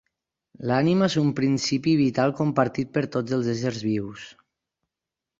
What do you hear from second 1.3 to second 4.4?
principi vital compartit per tots els éssers vius.